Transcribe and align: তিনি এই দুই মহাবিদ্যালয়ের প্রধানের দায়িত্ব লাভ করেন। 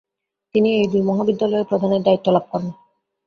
তিনি 0.55 0.69
এই 0.75 0.87
দুই 0.87 1.01
মহাবিদ্যালয়ের 1.01 1.69
প্রধানের 1.69 2.01
দায়িত্ব 2.03 2.27
লাভ 2.31 2.45
করেন। 2.51 2.69